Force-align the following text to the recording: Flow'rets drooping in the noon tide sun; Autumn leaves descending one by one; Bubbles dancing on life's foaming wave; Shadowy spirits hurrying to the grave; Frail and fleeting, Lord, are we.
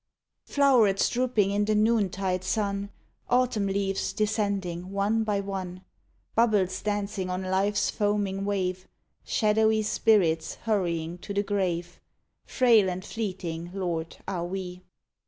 Flow'rets 0.45 1.09
drooping 1.09 1.51
in 1.51 1.65
the 1.65 1.75
noon 1.75 2.09
tide 2.09 2.43
sun; 2.43 2.89
Autumn 3.29 3.67
leaves 3.67 4.13
descending 4.13 4.89
one 4.89 5.23
by 5.23 5.39
one; 5.39 5.83
Bubbles 6.33 6.81
dancing 6.81 7.29
on 7.29 7.43
life's 7.43 7.91
foaming 7.91 8.43
wave; 8.43 8.87
Shadowy 9.23 9.83
spirits 9.83 10.55
hurrying 10.63 11.19
to 11.19 11.35
the 11.35 11.43
grave; 11.43 12.01
Frail 12.47 12.89
and 12.89 13.05
fleeting, 13.05 13.69
Lord, 13.75 14.17
are 14.27 14.43
we. 14.47 14.81